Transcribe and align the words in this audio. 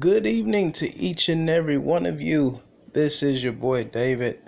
Good 0.00 0.26
evening 0.26 0.72
to 0.72 0.92
each 0.92 1.28
and 1.28 1.48
every 1.48 1.78
one 1.78 2.04
of 2.04 2.20
you. 2.20 2.60
This 2.94 3.22
is 3.22 3.44
your 3.44 3.52
boy 3.52 3.84
David. 3.84 4.40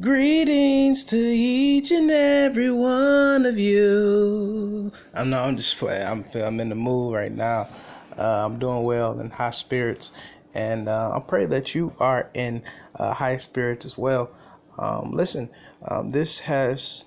Greetings 0.00 1.04
to 1.04 1.16
each 1.16 1.92
and 1.92 2.10
every 2.10 2.72
one 2.72 3.46
of 3.46 3.56
you. 3.56 4.90
I'm 5.14 5.30
not. 5.30 5.46
I'm 5.46 5.56
just 5.56 5.78
playing. 5.78 6.04
I'm. 6.04 6.24
I'm 6.34 6.58
in 6.58 6.70
the 6.70 6.74
mood 6.74 7.14
right 7.14 7.30
now. 7.30 7.68
Uh, 8.18 8.46
I'm 8.46 8.58
doing 8.58 8.82
well 8.82 9.20
in 9.20 9.30
high 9.30 9.52
spirits, 9.52 10.10
and 10.54 10.88
uh, 10.88 11.12
I 11.14 11.20
pray 11.20 11.46
that 11.46 11.76
you 11.76 11.94
are 12.00 12.28
in 12.34 12.64
uh, 12.96 13.14
high 13.14 13.36
spirits 13.36 13.86
as 13.86 13.96
well. 13.96 14.32
Um, 14.76 15.12
listen, 15.12 15.50
um, 15.86 16.08
this 16.08 16.40
has. 16.40 17.04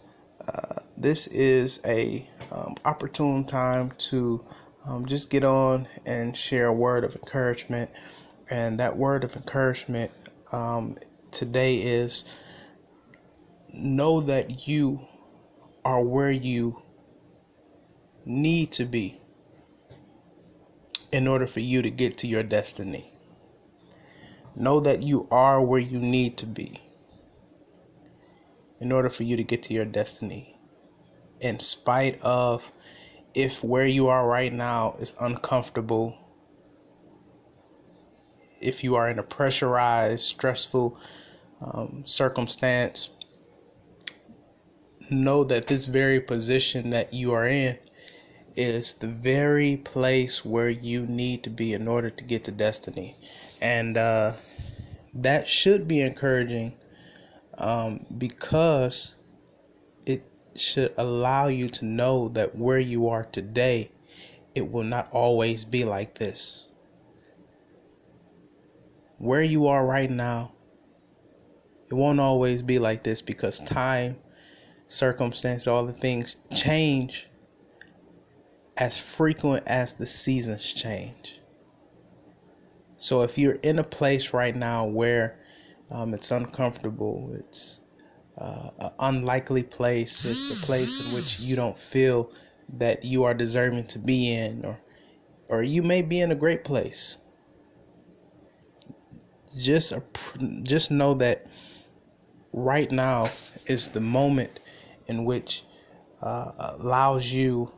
Uh, 0.48 0.76
this 0.96 1.28
is 1.28 1.82
a 1.84 2.26
um, 2.50 2.76
opportune 2.86 3.44
time 3.44 3.92
to 3.98 4.42
um, 4.86 5.06
just 5.06 5.30
get 5.30 5.44
on 5.44 5.88
and 6.06 6.36
share 6.36 6.68
a 6.68 6.74
word 6.74 7.04
of 7.04 7.16
encouragement. 7.16 7.90
And 8.50 8.80
that 8.80 8.98
word 8.98 9.24
of 9.24 9.36
encouragement 9.36 10.12
um, 10.52 10.98
today 11.32 11.78
is 11.78 12.26
know 13.74 14.22
that 14.22 14.68
you 14.68 15.02
are 15.86 16.02
where 16.04 16.32
you 16.32 16.82
need 18.26 18.72
to 18.74 18.86
be 18.86 19.20
in 21.12 21.28
order 21.28 21.48
for 21.48 21.60
you 21.60 21.82
to 21.82 21.90
get 21.90 22.18
to 22.18 22.28
your 22.28 22.44
destiny. 22.44 23.14
Know 24.56 24.80
that 24.82 25.02
you 25.02 25.28
are 25.32 25.64
where 25.64 25.80
you 25.80 26.00
need 26.00 26.38
to 26.38 26.46
be 26.46 26.82
in 28.80 28.92
order 28.92 29.10
for 29.10 29.24
you 29.24 29.38
to 29.38 29.44
get 29.44 29.64
to 29.64 29.74
your 29.74 29.86
destiny. 29.86 30.58
In 31.40 31.60
spite 31.60 32.20
of 32.22 32.72
if 33.34 33.64
where 33.64 33.86
you 33.86 34.08
are 34.08 34.28
right 34.28 34.54
now 34.54 34.96
is 35.00 35.14
uncomfortable, 35.20 36.18
if 38.62 38.84
you 38.84 38.96
are 38.96 39.10
in 39.10 39.20
a 39.20 39.24
pressurized, 39.24 40.24
stressful 40.24 40.98
um, 41.62 42.04
circumstance, 42.06 43.10
know 45.10 45.44
that 45.44 45.68
this 45.68 45.86
very 45.86 46.20
position 46.20 46.90
that 46.92 47.14
you 47.14 47.34
are 47.34 47.48
in 47.48 47.78
is 48.56 48.96
the 48.96 49.08
very 49.08 49.78
place 49.78 50.44
where 50.44 50.70
you 50.70 51.06
need 51.08 51.44
to 51.44 51.50
be 51.50 51.74
in 51.74 51.88
order 51.88 52.10
to 52.10 52.24
get 52.24 52.44
to 52.46 52.52
destiny. 52.52 53.16
And 53.62 53.98
uh, 53.98 54.34
that 55.14 55.48
should 55.48 55.88
be 55.88 56.02
encouraging 56.02 56.76
um, 57.58 58.06
because 58.18 59.16
should 60.56 60.94
allow 60.98 61.48
you 61.48 61.70
to 61.70 61.86
know 61.86 62.30
that 62.30 62.56
where 62.56 62.80
you 62.80 63.08
are 63.10 63.26
today, 63.26 63.92
it 64.56 64.72
will 64.72 64.84
not 64.84 65.10
always 65.12 65.66
be 65.66 65.86
like 65.86 66.16
this. 66.16 66.70
Where 69.18 69.44
you 69.44 69.68
are 69.68 69.86
right 69.86 70.10
now, 70.10 70.54
it 71.90 71.94
won't 71.94 72.20
always 72.20 72.62
be 72.62 72.80
like 72.80 73.04
this 73.04 73.22
because 73.22 73.60
time, 73.60 74.18
circumstance, 74.88 75.68
all 75.68 75.86
the 75.86 75.94
things 75.94 76.38
change 76.54 77.30
as 78.78 78.98
frequent 78.98 79.64
as 79.68 79.94
the 79.94 80.08
seasons 80.08 80.74
change. 80.74 81.42
So 82.98 83.22
if 83.22 83.38
you're 83.38 83.60
in 83.64 83.80
a 83.80 83.84
place 83.84 84.34
right 84.34 84.56
now 84.56 84.86
where 84.86 85.40
um, 85.90 86.14
it's 86.14 86.32
uncomfortable, 86.32 87.32
it's 87.34 87.81
uh, 88.42 88.70
an 88.80 88.92
unlikely 89.00 89.64
place. 89.64 90.26
It's 90.26 90.64
a 90.64 90.68
place 90.68 90.90
in 91.08 91.16
which 91.16 91.50
you 91.50 91.56
don't 91.56 91.78
feel 91.78 92.32
that 92.78 93.04
you 93.04 93.24
are 93.24 93.34
deserving 93.34 93.86
to 93.88 94.00
be 94.00 94.34
in, 94.34 94.66
or 94.66 94.80
or 95.48 95.64
you 95.64 95.84
may 95.84 96.02
be 96.02 96.22
in 96.22 96.32
a 96.32 96.36
great 96.36 96.64
place. 96.64 97.20
Just 99.58 99.94
just 100.64 100.90
know 100.90 101.14
that 101.16 101.46
right 102.54 102.92
now 102.92 103.26
is 103.68 103.90
the 103.90 104.00
moment 104.00 104.60
in 105.08 105.26
which 105.26 105.64
uh, 106.22 106.52
allows 106.80 107.32
you, 107.32 107.72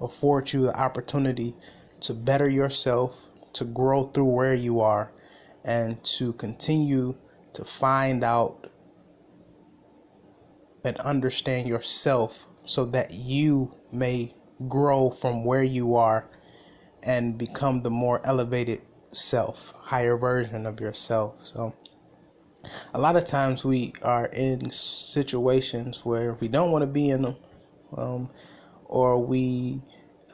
affords 0.00 0.52
you 0.52 0.62
the 0.62 0.76
opportunity 0.76 1.54
to 2.00 2.14
better 2.14 2.48
yourself, 2.48 3.16
to 3.52 3.64
grow 3.64 4.04
through 4.04 4.24
where 4.24 4.54
you 4.54 4.80
are, 4.80 5.12
and 5.64 6.02
to 6.02 6.32
continue 6.34 7.14
to 7.52 7.64
find 7.64 8.24
out 8.24 8.67
and 10.88 10.98
understand 10.98 11.68
yourself 11.68 12.46
so 12.64 12.84
that 12.86 13.12
you 13.12 13.72
may 13.92 14.34
grow 14.68 15.10
from 15.10 15.44
where 15.44 15.62
you 15.62 15.94
are 15.94 16.28
and 17.02 17.38
become 17.38 17.82
the 17.82 17.90
more 17.90 18.20
elevated 18.24 18.82
self, 19.12 19.72
higher 19.80 20.16
version 20.16 20.66
of 20.66 20.80
yourself. 20.80 21.36
So, 21.44 21.74
a 22.92 23.00
lot 23.00 23.16
of 23.16 23.24
times 23.24 23.64
we 23.64 23.92
are 24.02 24.26
in 24.26 24.70
situations 24.70 26.04
where 26.04 26.34
we 26.34 26.48
don't 26.48 26.72
want 26.72 26.82
to 26.82 26.86
be 26.86 27.10
in 27.10 27.22
them, 27.22 27.36
um, 27.96 28.30
or 28.84 29.18
we 29.24 29.80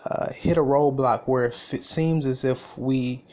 uh, 0.07 0.33
hit 0.33 0.57
a 0.57 0.63
roadblock 0.63 1.27
where 1.27 1.53
it 1.73 1.85
seems 1.85 2.27
as 2.27 2.45
if 2.45 2.77
we 2.79 3.25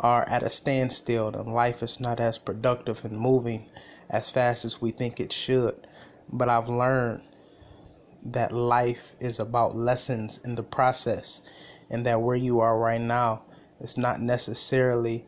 are 0.00 0.28
at 0.28 0.42
a 0.42 0.50
standstill 0.50 1.28
and 1.28 1.52
life 1.54 1.82
is 1.82 2.00
not 2.00 2.20
as 2.20 2.38
productive 2.38 3.04
and 3.04 3.18
moving 3.18 3.68
as 4.08 4.28
fast 4.30 4.64
as 4.64 4.80
we 4.80 4.90
think 4.90 5.20
it 5.20 5.32
should. 5.32 5.86
But 6.32 6.48
I've 6.48 6.68
learned 6.68 7.22
that 8.24 8.52
life 8.52 9.12
is 9.20 9.38
about 9.38 9.76
lessons 9.76 10.40
in 10.44 10.54
the 10.54 10.62
process, 10.62 11.40
and 11.90 12.04
that 12.06 12.20
where 12.20 12.36
you 12.36 12.60
are 12.60 12.78
right 12.78 13.00
now 13.00 13.42
is 13.80 13.96
not 13.96 14.20
necessarily 14.20 15.24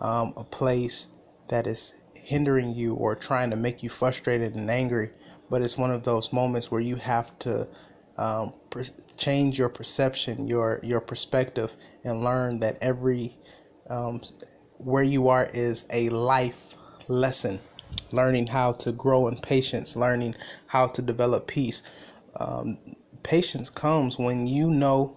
um, 0.00 0.32
a 0.36 0.44
place 0.44 1.08
that 1.48 1.66
is 1.66 1.94
hindering 2.14 2.74
you 2.74 2.94
or 2.94 3.14
trying 3.14 3.50
to 3.50 3.56
make 3.56 3.82
you 3.82 3.88
frustrated 3.88 4.54
and 4.54 4.70
angry, 4.70 5.10
but 5.50 5.62
it's 5.62 5.78
one 5.78 5.90
of 5.90 6.04
those 6.04 6.32
moments 6.32 6.70
where 6.70 6.80
you 6.80 6.96
have 6.96 7.36
to 7.40 7.66
um, 8.16 8.52
per- 8.70 8.84
change 9.16 9.58
your 9.58 9.68
perception, 9.68 10.46
your 10.46 10.80
your 10.82 11.00
perspective, 11.00 11.74
and 12.04 12.22
learn 12.22 12.60
that 12.60 12.76
every 12.80 13.36
um, 13.88 14.20
where 14.78 15.02
you 15.02 15.28
are 15.28 15.48
is 15.54 15.86
a 15.90 16.08
life 16.10 16.74
lesson 17.08 17.58
learning 18.12 18.46
how 18.46 18.72
to 18.72 18.92
grow 18.92 19.28
in 19.28 19.36
patience, 19.36 19.96
learning 19.96 20.34
how 20.66 20.86
to 20.86 21.02
develop 21.02 21.46
peace. 21.46 21.82
Um, 22.36 22.78
patience 23.22 23.70
comes 23.70 24.18
when 24.18 24.46
you 24.46 24.70
know 24.70 25.16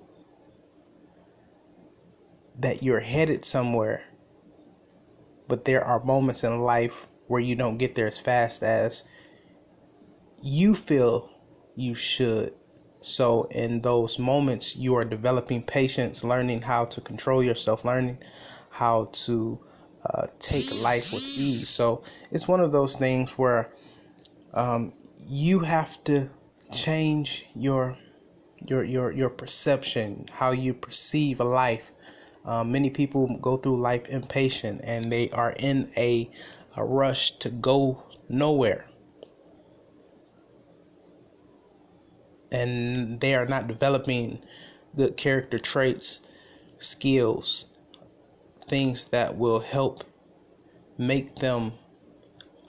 that 2.60 2.84
you're 2.84 3.00
headed 3.00 3.46
somewhere, 3.46 4.04
but 5.48 5.66
there 5.66 5.84
are 5.84 6.04
moments 6.04 6.44
in 6.44 6.60
life 6.60 7.08
where 7.28 7.42
you 7.42 7.56
don't 7.56 7.78
get 7.78 7.96
there 7.96 8.08
as 8.08 8.20
fast 8.20 8.64
as 8.64 9.04
you 10.42 10.76
feel 10.76 11.30
you 11.76 11.96
should. 11.96 12.54
So, 13.00 13.44
in 13.46 13.82
those 13.82 14.20
moments, 14.20 14.76
you 14.76 14.96
are 14.96 15.06
developing 15.06 15.64
patience, 15.64 16.24
learning 16.24 16.62
how 16.62 16.86
to 16.86 17.02
control 17.02 17.44
yourself, 17.44 17.84
learning 17.84 18.20
how 18.70 19.10
to 19.26 19.60
uh, 20.06 20.28
take 20.40 20.66
life 20.84 21.12
with 21.14 21.24
ease. 21.24 21.68
So 21.68 22.04
it's 22.32 22.48
one 22.48 22.60
of 22.60 22.72
those 22.72 22.96
things 22.96 23.38
where 23.38 23.72
um, 24.54 24.94
you 25.28 25.60
have 25.60 26.04
to 26.06 26.30
change 26.72 27.48
your 27.56 27.98
your 28.66 28.84
your 28.84 29.12
your 29.12 29.30
perception, 29.30 30.28
how 30.32 30.52
you 30.52 30.74
perceive 30.74 31.40
a 31.40 31.44
life. 31.44 31.92
Uh, 32.46 32.64
many 32.64 32.90
people 32.90 33.38
go 33.40 33.58
through 33.58 33.80
life 33.80 34.08
impatient 34.10 34.82
and 34.84 35.12
they 35.12 35.30
are 35.30 35.52
in 35.60 35.92
a, 35.96 36.30
a 36.76 36.84
rush 36.84 37.38
to 37.38 37.50
go 37.50 38.04
nowhere. 38.30 38.86
And 42.52 43.20
they 43.22 43.36
are 43.36 43.46
not 43.46 43.68
developing 43.68 44.42
good 44.98 45.16
character 45.18 45.60
traits, 45.60 46.22
skills, 46.80 47.68
things 48.72 49.06
that 49.08 49.38
will 49.38 49.60
help 49.60 50.06
make 50.98 51.36
them 51.36 51.74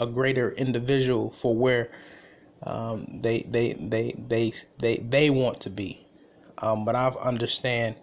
a 0.00 0.06
greater 0.06 0.50
individual 0.52 1.30
for 1.30 1.54
where 1.54 1.92
um, 2.64 3.20
they, 3.22 3.42
they 3.48 3.74
they 3.74 4.12
they 4.28 4.52
they 4.80 4.96
they 4.96 5.30
want 5.30 5.60
to 5.60 5.70
be. 5.70 6.04
Um, 6.58 6.84
but 6.84 6.96
I've 6.96 7.16
understand 7.16 7.94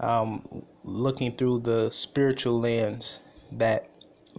um, 0.00 0.64
looking 0.82 1.36
through 1.36 1.60
the 1.60 1.90
spiritual 1.90 2.58
lens 2.58 3.20
that 3.52 3.90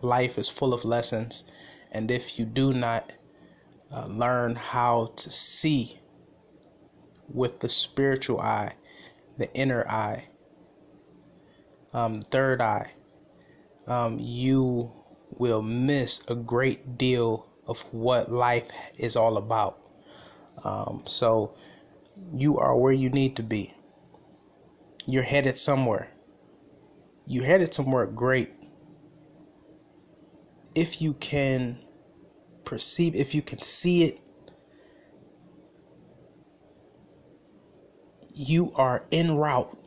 life 0.01 0.39
is 0.39 0.49
full 0.49 0.73
of 0.73 0.83
lessons, 0.83 1.43
and 1.91 2.09
if 2.09 2.39
you 2.39 2.45
do 2.45 2.73
not 2.73 3.13
uh, 3.91 4.07
learn 4.07 4.55
how 4.55 5.11
to 5.17 5.29
see 5.29 5.99
with 7.31 7.59
the 7.59 7.69
spiritual 7.69 8.41
eye, 8.41 8.73
the 9.37 9.53
inner 9.53 9.85
eye, 9.87 10.29
um, 11.93 12.21
third 12.31 12.59
eye, 12.59 12.91
um, 13.87 14.17
you 14.19 14.91
will 15.37 15.61
miss 15.61 16.21
a 16.27 16.35
great 16.35 16.97
deal 16.97 17.47
of 17.67 17.81
what 17.91 18.31
life 18.31 18.69
is 18.95 19.15
all 19.15 19.37
about. 19.37 19.79
Um, 20.63 21.03
so 21.05 21.55
you 22.33 22.57
are 22.59 22.77
where 22.77 22.93
you 22.93 23.09
need 23.09 23.35
to 23.37 23.43
be. 23.43 23.73
You're 25.05 25.23
headed 25.23 25.57
somewhere. 25.57 26.09
you 27.25 27.41
headed 27.43 27.73
somewhere 27.73 28.05
great 28.05 28.51
if 30.75 31.01
you 31.01 31.13
can 31.13 31.77
perceive, 32.65 33.15
if 33.15 33.35
you 33.35 33.41
can 33.41 33.61
see 33.61 34.03
it, 34.03 34.19
you 38.33 38.71
are 38.75 39.05
en 39.11 39.35
route 39.35 39.77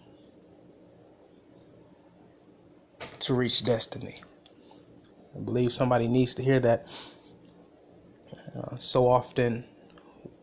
to 3.27 3.35
reach 3.35 3.65
destiny. 3.65 4.15
I 5.35 5.41
believe 5.41 5.73
somebody 5.73 6.07
needs 6.07 6.35
to 6.37 6.43
hear 6.43 6.61
that. 6.61 6.89
Uh, 8.57 8.77
so 8.79 9.09
often 9.09 9.65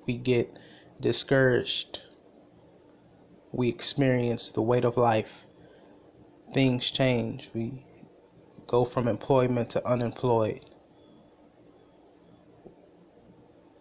we 0.05 0.17
get 0.17 0.59
discouraged, 0.99 2.01
we 3.53 3.69
experience 3.69 4.51
the 4.51 4.61
weight 4.61 4.83
of 4.83 4.97
life, 4.97 5.45
things 6.53 6.91
change, 6.91 7.49
we 7.53 7.85
go 8.67 8.83
from 8.83 9.07
employment 9.07 9.69
to 9.71 9.87
unemployed. 9.87 10.65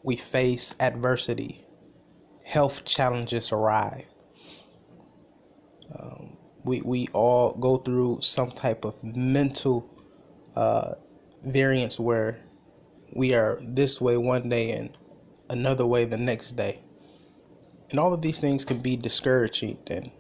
We 0.05 0.17
face 0.17 0.75
adversity, 0.79 1.67
health 2.45 2.85
challenges 2.85 3.51
arrive. 3.51 4.12
We, 6.65 6.81
we 6.81 7.09
all 7.13 7.55
go 7.55 7.79
through 7.79 8.21
some 8.21 8.51
type 8.51 8.85
of 8.85 9.03
mental 9.03 9.89
uh, 10.55 10.95
variance 11.43 11.99
where 11.99 12.39
we 13.15 13.35
are 13.35 13.61
this 13.63 14.01
way 14.01 14.17
one 14.17 14.49
day 14.49 14.71
and 14.73 14.97
another 15.49 15.87
way 15.87 16.05
the 16.05 16.17
next 16.17 16.57
day. 16.57 16.83
And 17.91 18.01
all 18.01 18.15
of 18.15 18.23
these 18.23 18.41
things 18.41 18.65
can 18.65 18.79
be 18.79 18.97
discouraging 18.97 19.79
and 19.89 20.11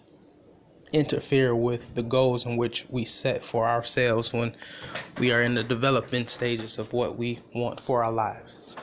interfere 0.92 1.54
with 1.54 1.94
the 1.94 2.02
goals 2.02 2.44
in 2.44 2.56
which 2.56 2.84
we 2.90 3.04
set 3.04 3.42
for 3.42 3.66
ourselves 3.66 4.32
when 4.32 4.54
we 5.18 5.32
are 5.32 5.42
in 5.42 5.54
the 5.54 5.64
development 5.64 6.28
stages 6.28 6.78
of 6.78 6.92
what 6.92 7.16
we 7.16 7.40
want 7.54 7.82
for 7.82 8.04
our 8.04 8.12
lives. 8.12 8.76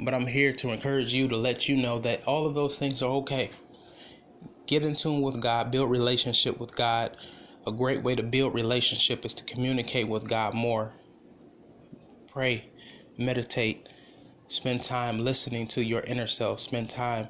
But 0.00 0.14
I'm 0.14 0.26
here 0.26 0.52
to 0.54 0.70
encourage 0.70 1.14
you 1.14 1.28
to 1.28 1.36
let 1.36 1.68
you 1.68 1.76
know 1.76 1.98
that 2.00 2.24
all 2.24 2.46
of 2.46 2.54
those 2.54 2.76
things 2.76 3.02
are 3.02 3.10
okay. 3.22 3.50
Get 4.66 4.82
in 4.82 4.96
tune 4.96 5.22
with 5.22 5.40
God, 5.40 5.70
build 5.70 5.90
relationship 5.90 6.58
with 6.58 6.74
God. 6.74 7.16
A 7.68 7.72
great 7.72 8.02
way 8.02 8.16
to 8.16 8.22
build 8.22 8.52
relationship 8.52 9.24
is 9.24 9.32
to 9.34 9.44
communicate 9.44 10.08
with 10.08 10.28
God 10.28 10.54
more. 10.54 10.92
Pray, 12.26 12.70
meditate, 13.16 13.88
spend 14.48 14.82
time 14.82 15.24
listening 15.24 15.68
to 15.68 15.84
your 15.84 16.00
inner 16.00 16.26
self, 16.26 16.60
spend 16.60 16.90
time 16.90 17.28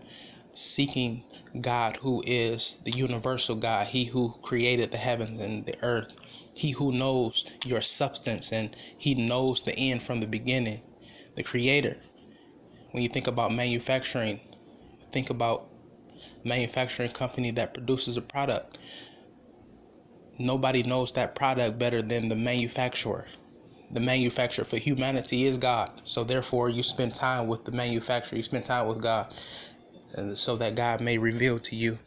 seeking 0.55 1.25
God 1.61 1.97
who 1.99 2.23
is 2.27 2.79
the 2.85 2.93
universal 2.93 3.55
God, 3.55 3.89
He 3.89 4.07
who 4.07 4.35
created 4.43 4.91
the 4.91 4.99
heavens 4.99 5.41
and 5.41 5.67
the 5.67 5.77
earth, 5.83 6.15
He 6.55 6.71
who 6.71 6.91
knows 6.91 7.45
your 7.67 7.83
substance 7.83 8.51
and 8.51 8.75
He 8.97 9.15
knows 9.15 9.63
the 9.63 9.77
end 9.77 10.03
from 10.03 10.21
the 10.21 10.27
beginning, 10.27 10.81
the 11.35 11.43
Creator. 11.43 11.99
When 12.93 13.03
you 13.03 13.11
think 13.11 13.27
about 13.27 13.53
manufacturing, 13.53 14.41
think 15.13 15.29
about 15.29 15.69
manufacturing 16.47 17.11
company 17.13 17.51
that 17.53 17.75
produces 17.75 18.17
a 18.17 18.23
product. 18.23 18.79
Nobody 20.39 20.83
knows 20.83 21.13
that 21.15 21.35
product 21.35 21.79
better 21.79 22.03
than 22.03 22.29
the 22.29 22.37
manufacturer. 22.37 23.27
The 23.91 24.01
manufacturer 24.01 24.65
for 24.65 24.79
humanity 24.79 25.47
is 25.47 25.59
God. 25.59 25.89
So 26.05 26.25
therefore 26.25 26.71
you 26.71 26.83
spend 26.83 27.15
time 27.15 27.49
with 27.49 27.65
the 27.65 27.73
manufacturer, 27.73 28.37
you 28.37 28.45
spend 28.45 28.67
time 28.67 28.89
with 28.89 29.03
God 29.03 29.29
so 30.35 30.57
that 30.57 30.75
God 30.75 31.01
may 31.01 31.19
reveal 31.19 31.59
to 31.61 31.77
you 31.77 31.99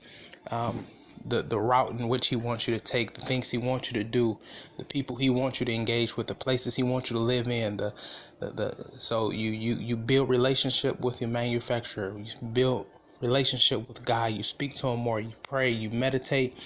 um, 0.51 0.85
the 1.25 1.42
the 1.44 1.59
route 1.59 1.92
in 1.92 2.07
which 2.07 2.27
He 2.27 2.35
wants 2.35 2.68
you 2.68 2.74
to 2.75 2.80
take, 2.80 3.13
the 3.13 3.21
things 3.21 3.50
He 3.50 3.57
wants 3.57 3.92
you 3.92 3.95
to 3.95 4.03
do, 4.03 4.39
the 4.77 4.85
people 4.85 5.15
He 5.15 5.30
wants 5.30 5.59
you 5.59 5.65
to 5.65 5.74
engage 5.74 6.18
with, 6.18 6.27
the 6.27 6.35
places 6.35 6.75
He 6.75 6.83
wants 6.83 7.09
you 7.09 7.18
to 7.18 7.24
live 7.24 7.47
in. 7.47 7.77
The 7.77 7.94
the, 8.39 8.51
the 8.51 9.00
so 9.00 9.31
you 9.31 9.51
you 9.51 9.75
you 9.75 9.97
build 9.97 10.30
relationship 10.30 11.00
with 11.01 11.21
your 11.21 11.30
manufacturer. 11.30 12.18
You 12.18 12.47
build 12.53 12.88
relationship 13.21 13.88
with 13.88 14.06
God. 14.06 14.33
You 14.33 14.44
speak 14.44 14.75
to 14.75 14.88
Him 14.88 15.00
more. 15.00 15.19
You 15.19 15.33
pray. 15.44 15.69
You 15.69 15.89
meditate. 15.89 16.57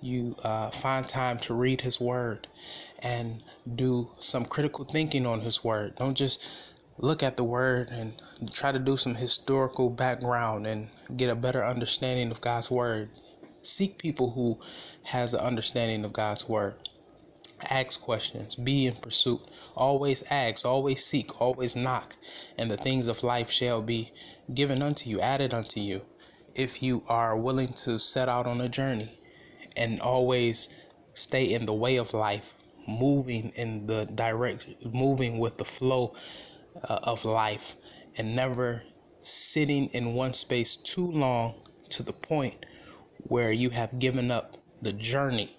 You 0.00 0.36
uh, 0.42 0.70
find 0.70 1.06
time 1.08 1.38
to 1.40 1.54
read 1.54 1.80
His 1.80 2.00
Word 2.00 2.48
and 3.00 3.42
do 3.76 4.10
some 4.18 4.44
critical 4.44 4.84
thinking 4.84 5.26
on 5.26 5.40
His 5.40 5.64
Word. 5.64 5.96
Don't 5.96 6.14
just 6.16 6.48
look 6.98 7.22
at 7.22 7.36
the 7.36 7.44
word 7.44 7.88
and 7.90 8.14
try 8.52 8.70
to 8.72 8.78
do 8.78 8.96
some 8.96 9.14
historical 9.14 9.90
background 9.90 10.66
and 10.66 10.88
get 11.16 11.30
a 11.30 11.34
better 11.34 11.64
understanding 11.64 12.30
of 12.30 12.40
God's 12.40 12.70
word. 12.70 13.10
Seek 13.62 13.98
people 13.98 14.32
who 14.32 14.58
has 15.04 15.34
an 15.34 15.40
understanding 15.40 16.04
of 16.04 16.12
God's 16.12 16.48
word. 16.48 16.76
Ask 17.70 18.00
questions, 18.00 18.54
be 18.54 18.86
in 18.86 18.96
pursuit. 18.96 19.40
Always 19.76 20.22
ask, 20.30 20.66
always 20.66 21.04
seek, 21.04 21.40
always 21.40 21.76
knock, 21.76 22.16
and 22.58 22.70
the 22.70 22.76
things 22.76 23.06
of 23.06 23.22
life 23.22 23.50
shall 23.50 23.80
be 23.80 24.12
given 24.52 24.82
unto 24.82 25.08
you, 25.08 25.20
added 25.20 25.54
unto 25.54 25.80
you. 25.80 26.02
If 26.54 26.82
you 26.82 27.04
are 27.08 27.36
willing 27.36 27.72
to 27.84 27.98
set 27.98 28.28
out 28.28 28.46
on 28.46 28.60
a 28.60 28.68
journey 28.68 29.18
and 29.76 30.00
always 30.00 30.68
stay 31.14 31.52
in 31.52 31.66
the 31.66 31.74
way 31.74 31.96
of 31.96 32.14
life, 32.14 32.54
moving 32.88 33.50
in 33.54 33.86
the 33.86 34.06
direct, 34.06 34.66
moving 34.84 35.38
with 35.38 35.56
the 35.56 35.64
flow 35.64 36.14
uh, 36.88 36.98
of 37.02 37.24
life 37.24 37.76
and 38.16 38.34
never 38.34 38.82
sitting 39.20 39.86
in 39.88 40.14
one 40.14 40.32
space 40.32 40.76
too 40.76 41.10
long 41.12 41.54
to 41.90 42.02
the 42.02 42.12
point 42.12 42.66
where 43.28 43.52
you 43.52 43.70
have 43.70 43.98
given 43.98 44.30
up 44.30 44.56
the 44.80 44.92
journey. 44.92 45.56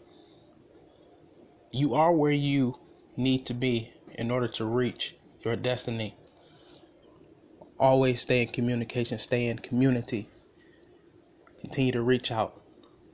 You 1.76 1.96
are 1.96 2.14
where 2.14 2.32
you 2.32 2.78
need 3.18 3.48
to 3.48 3.56
be 3.56 3.92
in 4.14 4.30
order 4.30 4.48
to 4.48 4.66
reach 4.66 5.16
your 5.44 5.56
destiny. 5.56 6.16
Always 7.80 8.22
stay 8.22 8.44
in 8.44 8.50
communication, 8.50 9.18
stay 9.18 9.48
in 9.48 9.58
community. 9.58 10.28
Continue 11.62 11.92
to 11.94 12.04
reach 12.04 12.32
out. 12.32 12.62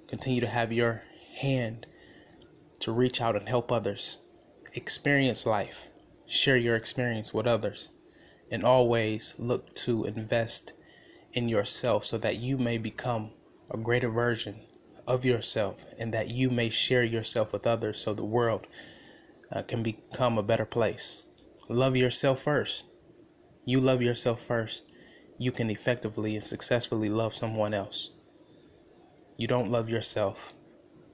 Continue 0.09 0.41
to 0.41 0.47
have 0.47 0.73
your 0.73 1.03
hand 1.37 1.85
to 2.81 2.91
reach 2.91 3.21
out 3.21 3.37
and 3.37 3.47
help 3.47 3.71
others. 3.71 4.17
Experience 4.73 5.45
life 5.45 5.77
share 6.25 6.57
your 6.57 6.75
experience 6.75 7.33
with 7.33 7.47
others, 7.47 7.87
and 8.51 8.65
always 8.65 9.35
look 9.37 9.73
to 9.75 10.03
invest 10.03 10.73
in 11.31 11.47
yourself 11.47 12.05
so 12.05 12.17
that 12.17 12.35
you 12.39 12.57
may 12.57 12.77
become 12.77 13.31
a 13.71 13.77
greater 13.77 14.09
version 14.09 14.59
of 15.09 15.25
yourself 15.25 15.75
and 15.97 16.13
that 16.13 16.29
you 16.29 16.51
may 16.51 16.69
share 16.69 17.03
yourself 17.03 17.51
with 17.51 17.65
others 17.65 17.99
so 17.99 18.13
the 18.13 18.23
world 18.23 18.67
uh, 19.51 19.63
can 19.63 19.81
become 19.81 20.37
a 20.37 20.43
better 20.43 20.65
place. 20.65 21.23
Love 21.67 21.95
yourself 21.97 22.43
first. 22.43 22.85
You 23.65 23.81
love 23.81 24.03
yourself 24.03 24.39
first. 24.39 24.83
You 25.39 25.51
can 25.51 25.71
effectively 25.71 26.35
and 26.35 26.43
successfully 26.43 27.09
love 27.09 27.33
someone 27.33 27.73
else. 27.73 28.11
You 29.35 29.47
don't 29.47 29.71
love 29.71 29.89
yourself, 29.89 30.53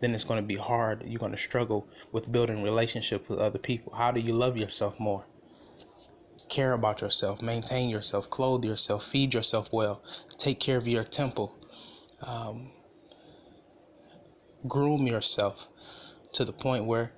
then 0.02 0.14
it's 0.14 0.24
going 0.24 0.42
to 0.42 0.48
be 0.48 0.56
hard. 0.56 1.04
You're 1.06 1.20
going 1.20 1.32
to 1.32 1.38
struggle 1.38 1.88
with 2.12 2.32
building 2.32 2.64
relationships 2.64 3.30
with 3.30 3.40
other 3.40 3.60
people. 3.60 3.94
How 3.94 4.12
do 4.12 4.20
you 4.20 4.34
love 4.34 4.58
yourself 4.58 5.00
more? 5.00 5.22
Care 6.50 6.74
about 6.74 7.02
yourself, 7.02 7.42
maintain 7.42 7.90
yourself, 7.90 8.30
clothe 8.30 8.66
yourself, 8.66 9.06
feed 9.06 9.34
yourself 9.34 9.70
well, 9.72 10.02
take 10.38 10.60
care 10.60 10.78
of 10.78 10.88
your 10.88 11.04
temple, 11.04 11.56
um, 12.22 12.72
groom 14.68 15.08
yourself 15.08 15.68
to 16.34 16.46
the 16.46 16.54
point 16.54 16.86
where 16.86 17.12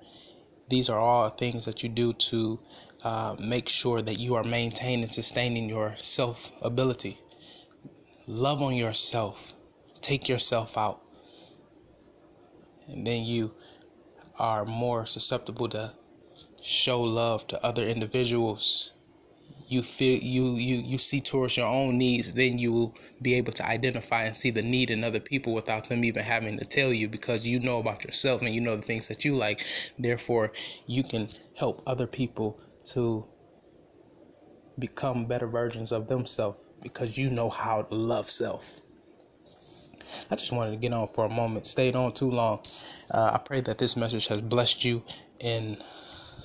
these 0.68 0.88
are 0.88 0.98
all 0.98 1.30
things 1.30 1.64
that 1.64 1.82
you 1.82 1.88
do 1.88 2.12
to 2.12 2.58
uh, 3.02 3.36
make 3.38 3.68
sure 3.68 4.02
that 4.02 4.18
you 4.18 4.34
are 4.34 4.44
maintaining 4.44 5.10
sustaining 5.10 5.68
your 5.68 5.96
self 5.98 6.52
ability. 6.62 7.20
Love 8.26 8.60
on 8.60 8.74
yourself, 8.74 9.52
take 10.02 10.28
yourself 10.28 10.76
out. 10.76 11.00
And 12.86 13.06
then 13.06 13.24
you 13.24 13.52
are 14.38 14.64
more 14.64 15.06
susceptible 15.06 15.68
to 15.70 15.92
show 16.62 17.00
love 17.00 17.46
to 17.48 17.64
other 17.64 17.86
individuals 17.86 18.92
you 19.68 19.82
feel 19.82 20.18
you 20.22 20.54
you 20.56 20.76
you 20.76 20.98
see 20.98 21.20
towards 21.20 21.56
your 21.56 21.66
own 21.66 21.98
needs 21.98 22.32
then 22.32 22.58
you 22.58 22.72
will 22.72 22.94
be 23.22 23.34
able 23.34 23.52
to 23.52 23.66
identify 23.66 24.24
and 24.24 24.36
see 24.36 24.50
the 24.50 24.62
need 24.62 24.90
in 24.90 25.04
other 25.04 25.20
people 25.20 25.52
without 25.54 25.88
them 25.88 26.04
even 26.04 26.24
having 26.24 26.58
to 26.58 26.64
tell 26.64 26.92
you 26.92 27.08
because 27.08 27.46
you 27.46 27.60
know 27.60 27.78
about 27.78 28.04
yourself 28.04 28.40
and 28.42 28.54
you 28.54 28.60
know 28.60 28.76
the 28.76 28.82
things 28.82 29.08
that 29.08 29.24
you 29.24 29.36
like 29.36 29.64
therefore 29.98 30.52
you 30.86 31.04
can 31.04 31.26
help 31.54 31.82
other 31.86 32.06
people 32.06 32.58
to 32.84 33.26
become 34.78 35.26
better 35.26 35.46
versions 35.46 35.92
of 35.92 36.08
themselves 36.08 36.64
because 36.82 37.18
you 37.18 37.28
know 37.30 37.50
how 37.50 37.82
to 37.82 37.94
love 37.94 38.30
self 38.30 38.80
I 40.30 40.36
just 40.36 40.52
wanted 40.52 40.72
to 40.72 40.76
get 40.76 40.92
on 40.92 41.08
for 41.08 41.24
a 41.24 41.28
moment. 41.28 41.66
Stayed 41.66 41.96
on 41.96 42.12
too 42.12 42.30
long. 42.30 42.60
Uh, 43.12 43.30
I 43.34 43.38
pray 43.38 43.60
that 43.62 43.78
this 43.78 43.96
message 43.96 44.26
has 44.26 44.40
blessed 44.42 44.84
you 44.84 45.02
in 45.40 45.82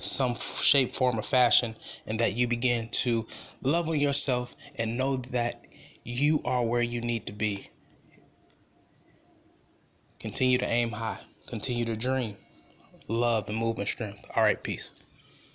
some 0.00 0.36
shape, 0.60 0.94
form, 0.94 1.18
or 1.18 1.22
fashion, 1.22 1.76
and 2.06 2.20
that 2.20 2.34
you 2.34 2.46
begin 2.46 2.88
to 2.90 3.26
love 3.62 3.88
on 3.88 4.00
yourself 4.00 4.56
and 4.76 4.96
know 4.96 5.16
that 5.16 5.64
you 6.02 6.40
are 6.44 6.64
where 6.64 6.82
you 6.82 7.00
need 7.00 7.26
to 7.26 7.32
be. 7.32 7.70
Continue 10.18 10.58
to 10.58 10.66
aim 10.66 10.92
high. 10.92 11.20
Continue 11.46 11.84
to 11.84 11.96
dream. 11.96 12.36
Love 13.08 13.48
and 13.48 13.58
movement 13.58 13.88
strength. 13.88 14.24
All 14.34 14.42
right, 14.42 14.62
peace. 14.62 15.04